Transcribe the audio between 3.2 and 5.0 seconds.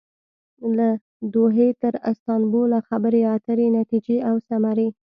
اترې ،نتیجې او ثمرې